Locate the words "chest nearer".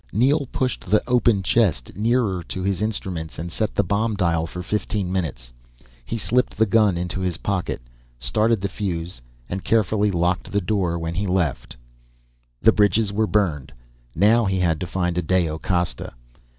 1.43-2.41